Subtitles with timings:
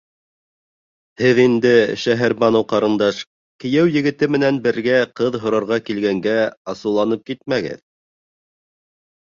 [1.21, 3.19] Һеҙ инде, Шәһәрбаныу ҡарындаш,
[3.65, 6.37] кейәү егете менән бергә ҡыҙ һорарға килгәнгә
[6.75, 7.81] асыуланып китмәгеҙ.